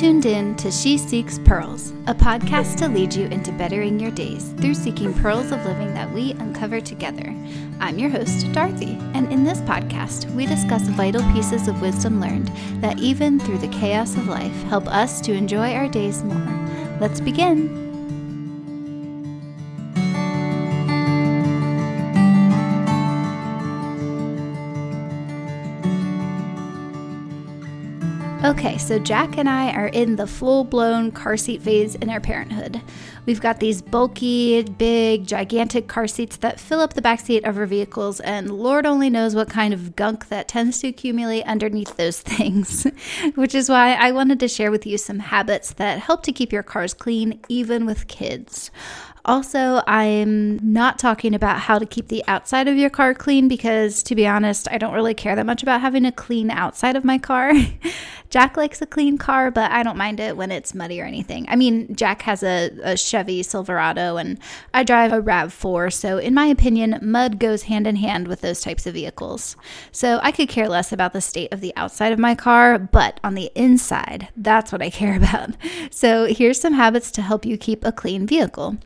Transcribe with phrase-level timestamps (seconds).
[0.00, 4.54] tuned in to She Seeks Pearls, a podcast to lead you into bettering your days
[4.54, 7.36] through seeking pearls of living that we uncover together.
[7.80, 12.48] I'm your host, Dorothy, and in this podcast, we discuss vital pieces of wisdom learned
[12.80, 16.96] that even through the chaos of life help us to enjoy our days more.
[16.98, 17.89] Let's begin.
[28.50, 32.18] Okay, so Jack and I are in the full blown car seat phase in our
[32.18, 32.82] parenthood.
[33.24, 37.56] We've got these bulky, big, gigantic car seats that fill up the back seat of
[37.56, 41.96] our vehicles, and Lord only knows what kind of gunk that tends to accumulate underneath
[41.96, 42.88] those things.
[43.36, 46.52] Which is why I wanted to share with you some habits that help to keep
[46.52, 48.72] your cars clean, even with kids.
[49.24, 54.02] Also, I'm not talking about how to keep the outside of your car clean because,
[54.04, 57.04] to be honest, I don't really care that much about having a clean outside of
[57.04, 57.52] my car.
[58.30, 61.46] Jack likes a clean car, but I don't mind it when it's muddy or anything.
[61.48, 64.38] I mean, Jack has a, a Chevy Silverado and
[64.72, 68.60] I drive a RAV4, so in my opinion, mud goes hand in hand with those
[68.60, 69.56] types of vehicles.
[69.90, 73.18] So I could care less about the state of the outside of my car, but
[73.24, 75.50] on the inside, that's what I care about.
[75.90, 78.78] So here's some habits to help you keep a clean vehicle.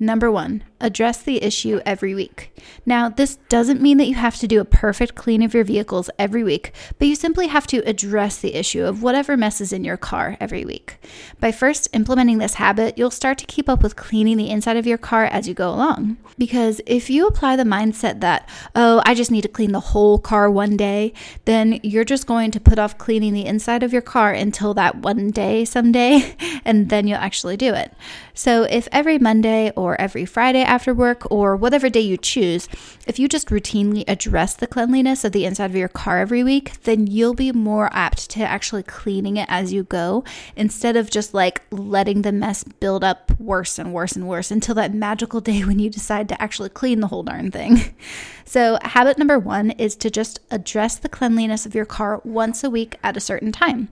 [0.00, 2.56] Number one, address the issue every week.
[2.86, 6.08] Now, this doesn't mean that you have to do a perfect clean of your vehicles
[6.20, 9.96] every week, but you simply have to address the issue of whatever messes in your
[9.96, 10.98] car every week.
[11.40, 14.86] By first implementing this habit, you'll start to keep up with cleaning the inside of
[14.86, 16.16] your car as you go along.
[16.38, 20.20] Because if you apply the mindset that, oh, I just need to clean the whole
[20.20, 21.12] car one day,
[21.44, 24.98] then you're just going to put off cleaning the inside of your car until that
[24.98, 27.92] one day someday, and then you'll actually do it.
[28.32, 32.68] So if every Monday or every Friday after work or whatever day you choose,
[33.06, 36.82] if you just routinely address the cleanliness of the inside of your car every week,
[36.82, 40.24] then you'll be more apt to actually cleaning it as you go
[40.56, 44.74] instead of just like letting the mess build up worse and worse and worse until
[44.74, 47.94] that magical day when you decide to actually clean the whole darn thing.
[48.48, 52.70] So, habit number one is to just address the cleanliness of your car once a
[52.70, 53.90] week at a certain time.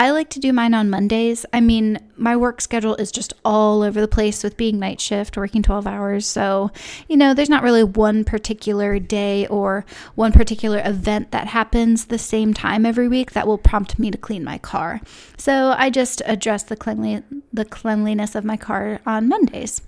[0.00, 1.44] I like to do mine on Mondays.
[1.52, 5.36] I mean, my work schedule is just all over the place with being night shift,
[5.36, 6.26] working 12 hours.
[6.26, 6.70] So,
[7.06, 9.84] you know, there's not really one particular day or
[10.14, 14.16] one particular event that happens the same time every week that will prompt me to
[14.16, 15.02] clean my car.
[15.36, 17.22] So, I just address the cleanly
[17.52, 19.82] the cleanliness of my car on Mondays.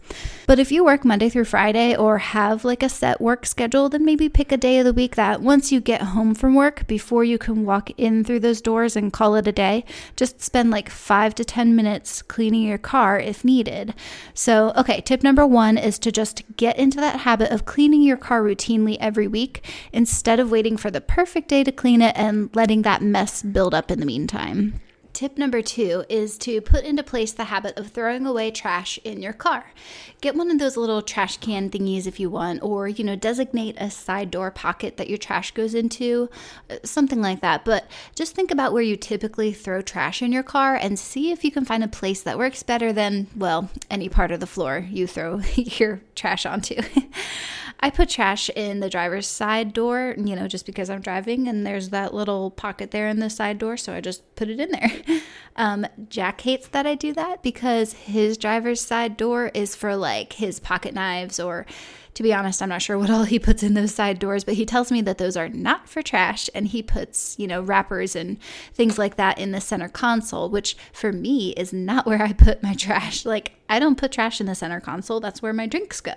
[0.47, 4.05] But if you work Monday through Friday or have like a set work schedule, then
[4.05, 7.25] maybe pick a day of the week that once you get home from work, before
[7.25, 9.85] you can walk in through those doors and call it a day,
[10.17, 13.95] just spend like five to 10 minutes cleaning your car if needed.
[14.35, 18.17] So, okay, tip number one is to just get into that habit of cleaning your
[18.17, 22.55] car routinely every week instead of waiting for the perfect day to clean it and
[22.55, 24.81] letting that mess build up in the meantime.
[25.13, 29.21] Tip number two is to put into place the habit of throwing away trash in
[29.21, 29.73] your car.
[30.23, 33.77] Get one of those little trash can thingies if you want, or, you know, designate
[33.79, 36.31] a side door pocket that your trash goes into,
[36.71, 37.65] uh, something like that.
[37.65, 41.45] But just think about where you typically throw trash in your car and see if
[41.45, 44.87] you can find a place that works better than, well, any part of the floor
[44.91, 46.81] you throw your trash onto.
[47.85, 51.67] I put trash in the driver's side door, you know, just because I'm driving and
[51.67, 53.77] there's that little pocket there in the side door.
[53.77, 55.21] So I just put it in there.
[55.55, 60.33] Um, Jack hates that I do that because his driver's side door is for like
[60.33, 61.67] his pocket knives or
[62.15, 64.55] to be honest, I'm not sure what all he puts in those side doors, but
[64.55, 68.15] he tells me that those are not for trash and he puts, you know, wrappers
[68.15, 68.39] and
[68.75, 72.63] things like that in the center console, which for me is not where I put
[72.63, 73.25] my trash.
[73.25, 76.13] Like, I don't put trash in the center console, that's where my drinks go.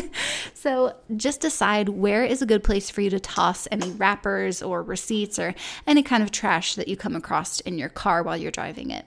[0.54, 4.80] so just decide where is a good place for you to toss any wrappers or
[4.84, 5.56] receipts or
[5.88, 9.06] any kind of trash that you come across in your car while you're driving it.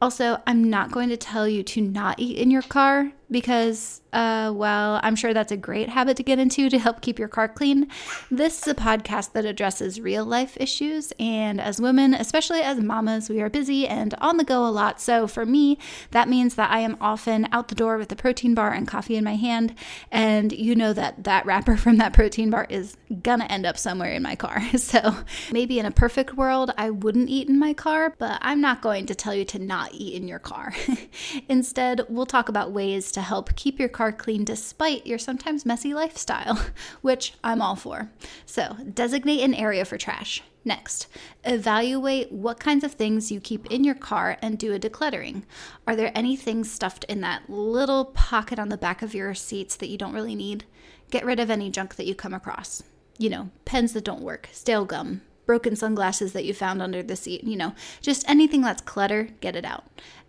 [0.00, 4.52] Also, I'm not going to tell you to not eat in your car because, uh,
[4.54, 7.48] well, I'm sure that's a great habit to get into to help keep your car
[7.48, 7.88] clean.
[8.30, 13.28] This is a podcast that addresses real life issues, and as women, especially as mamas,
[13.28, 15.00] we are busy and on the go a lot.
[15.00, 15.78] So for me,
[16.12, 19.16] that means that I am often out the door with a protein bar and coffee
[19.16, 19.74] in my hand,
[20.10, 24.12] and you know that that wrapper from that protein bar is gonna end up somewhere
[24.12, 24.62] in my car.
[24.86, 25.16] So
[25.50, 29.06] maybe in a perfect world, I wouldn't eat in my car, but I'm not going
[29.06, 30.74] to tell you to not eat in your car.
[31.48, 35.94] Instead, we'll talk about ways to help keep your car clean despite your sometimes messy
[35.94, 36.60] lifestyle,
[37.00, 38.10] which I'm all for.
[38.44, 40.42] So, designate an area for trash.
[40.66, 41.06] Next,
[41.42, 45.44] evaluate what kinds of things you keep in your car and do a decluttering.
[45.86, 49.76] Are there any things stuffed in that little pocket on the back of your seats
[49.76, 50.66] that you don't really need?
[51.10, 52.82] Get rid of any junk that you come across.
[53.16, 57.16] You know, pens that don't work, stale gum, broken sunglasses that you found under the
[57.16, 59.84] seat, you know, just anything that's clutter, get it out.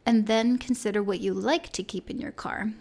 [0.06, 2.72] And then consider what you like to keep in your car.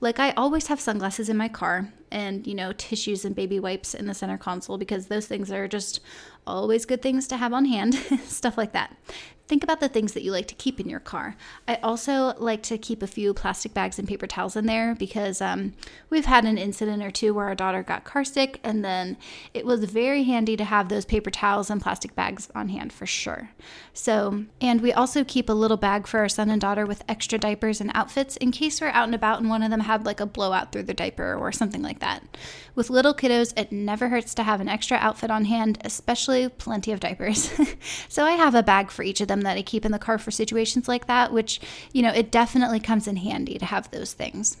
[0.00, 3.94] Like, I always have sunglasses in my car and, you know, tissues and baby wipes
[3.94, 6.00] in the center console because those things are just
[6.46, 7.94] always good things to have on hand,
[8.26, 8.96] stuff like that
[9.52, 11.36] think about the things that you like to keep in your car.
[11.68, 15.42] I also like to keep a few plastic bags and paper towels in there because
[15.42, 15.74] um,
[16.08, 19.18] we've had an incident or two where our daughter got car sick, and then
[19.52, 23.04] it was very handy to have those paper towels and plastic bags on hand for
[23.04, 23.50] sure.
[23.92, 27.38] So, and we also keep a little bag for our son and daughter with extra
[27.38, 30.18] diapers and outfits in case we're out and about and one of them had like
[30.18, 32.36] a blowout through their diaper or something like that.
[32.74, 36.90] With little kiddos, it never hurts to have an extra outfit on hand, especially plenty
[36.90, 37.52] of diapers.
[38.08, 40.18] so I have a bag for each of them that I keep in the car
[40.18, 41.60] for situations like that, which,
[41.92, 44.56] you know, it definitely comes in handy to have those things.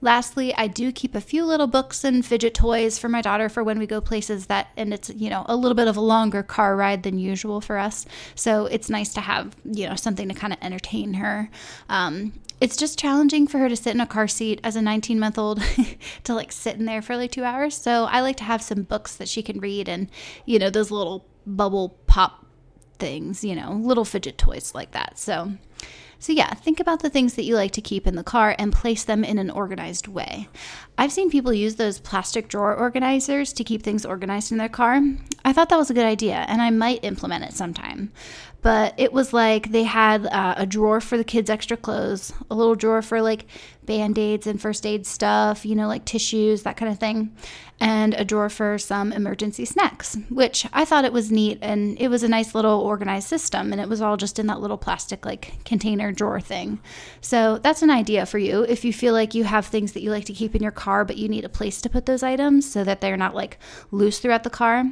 [0.00, 3.62] Lastly, I do keep a few little books and fidget toys for my daughter for
[3.62, 6.42] when we go places that, and it's, you know, a little bit of a longer
[6.42, 8.06] car ride than usual for us.
[8.34, 11.50] So it's nice to have, you know, something to kind of entertain her.
[11.88, 15.18] Um, it's just challenging for her to sit in a car seat as a 19
[15.18, 15.62] month old
[16.24, 17.74] to like sit in there for like two hours.
[17.74, 20.10] So I like to have some books that she can read and,
[20.44, 22.46] you know, those little bubble pop
[22.98, 25.18] things, you know, little fidget toys like that.
[25.18, 25.52] So,
[26.20, 28.72] so yeah, think about the things that you like to keep in the car and
[28.72, 30.48] place them in an organized way.
[30.98, 35.00] I've seen people use those plastic drawer organizers to keep things organized in their car.
[35.46, 38.12] I thought that was a good idea and I might implement it sometime
[38.62, 42.54] but it was like they had uh, a drawer for the kids' extra clothes, a
[42.54, 43.46] little drawer for like
[43.86, 47.34] band aids and first aid stuff, you know, like tissues, that kind of thing,
[47.80, 52.08] and a drawer for some emergency snacks, which I thought it was neat and it
[52.08, 55.24] was a nice little organized system and it was all just in that little plastic
[55.24, 56.80] like container drawer thing.
[57.20, 60.10] So that's an idea for you if you feel like you have things that you
[60.10, 62.70] like to keep in your car, but you need a place to put those items
[62.70, 63.58] so that they're not like
[63.90, 64.84] loose throughout the car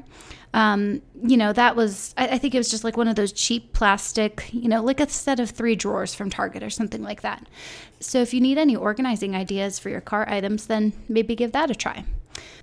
[0.54, 3.32] um, you know, that was, I, I, think it was just like one of those
[3.32, 7.20] cheap plastic, you know, like a set of three drawers from Target or something like
[7.20, 7.46] that.
[8.00, 11.70] So if you need any organizing ideas for your car items, then maybe give that
[11.70, 12.04] a try.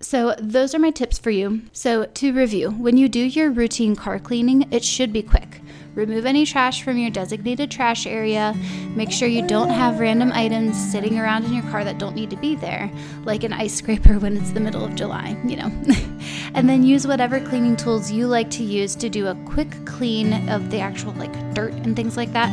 [0.02, 1.62] So, those are my tips for you.
[1.72, 5.62] So, to review, when you do your routine car cleaning, it should be quick.
[5.96, 8.54] Remove any trash from your designated trash area.
[8.96, 12.30] Make sure you don't have random items sitting around in your car that don't need
[12.32, 12.92] to be there,
[13.24, 15.72] like an ice scraper when it's the middle of July, you know.
[16.54, 20.50] and then use whatever cleaning tools you like to use to do a quick clean
[20.50, 22.50] of the actual like dirt and things like that.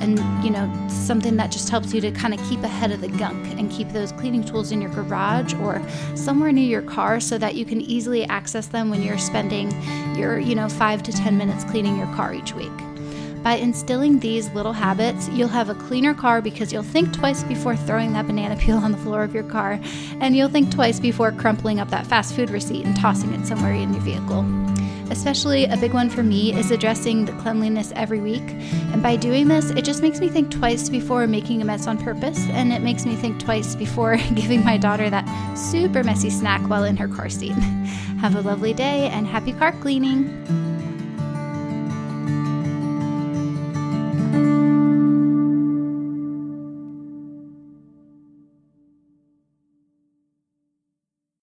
[0.00, 3.08] And, you know, something that just helps you to kind of keep ahead of the
[3.08, 5.80] gunk and keep those cleaning tools in your garage or
[6.14, 9.70] somewhere near your car so that you can easily access them when you're spending
[10.16, 12.72] your, you know, five to 10 minutes cleaning your car each week.
[13.42, 17.76] By instilling these little habits, you'll have a cleaner car because you'll think twice before
[17.76, 19.78] throwing that banana peel on the floor of your car,
[20.20, 23.72] and you'll think twice before crumpling up that fast food receipt and tossing it somewhere
[23.72, 24.42] in your vehicle.
[25.10, 28.42] Especially a big one for me is addressing the cleanliness every week.
[28.92, 31.98] And by doing this, it just makes me think twice before making a mess on
[31.98, 36.60] purpose, and it makes me think twice before giving my daughter that super messy snack
[36.68, 37.52] while in her car seat.
[38.20, 40.65] Have a lovely day and happy car cleaning!